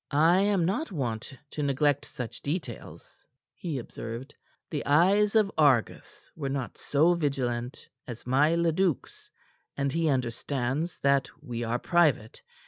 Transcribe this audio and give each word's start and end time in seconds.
"I 0.09 0.39
am 0.39 0.65
not 0.65 0.91
wont 0.91 1.31
to 1.51 1.61
neglect 1.61 2.05
such 2.05 2.41
details," 2.41 3.23
he 3.53 3.77
observed. 3.77 4.33
"The 4.71 4.83
eyes 4.83 5.35
of 5.35 5.51
Argus 5.59 6.31
were 6.35 6.49
not 6.49 6.75
so 6.79 7.13
vigilant 7.13 7.87
as 8.07 8.25
my 8.25 8.55
Leduc's; 8.55 9.29
and 9.77 9.91
he 9.91 10.09
understands 10.09 10.97
that 11.01 11.29
we 11.43 11.63
are 11.63 11.77
private. 11.77 12.41